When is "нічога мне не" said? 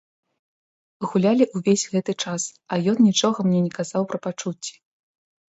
3.09-3.71